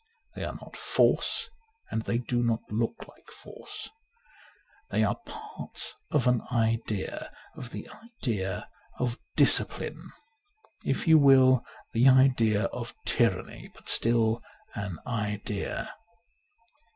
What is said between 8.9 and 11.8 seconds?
of discipline; if you will, of